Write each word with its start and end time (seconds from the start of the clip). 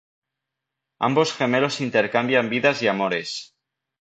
Ambos 1.07 1.31
gemelos 1.37 1.79
intercambian 1.87 2.49
vidas 2.49 2.81
y 2.81 2.87
amores. 2.87 3.29